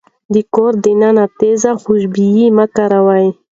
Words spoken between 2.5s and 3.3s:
مه کاروئ.